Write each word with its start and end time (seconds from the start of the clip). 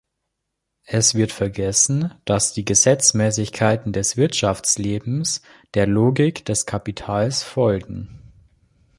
Es 0.87 1.13
wird 1.13 1.31
vergessen, 1.31 2.11
dass 2.25 2.53
die 2.53 2.65
Gesetzmäßigkeiten 2.65 3.93
des 3.93 4.17
Wirtschaftslebens 4.17 5.43
der 5.75 5.85
Logik 5.85 6.43
des 6.45 6.65
Kapitals 6.65 7.43
folgen. 7.43 8.19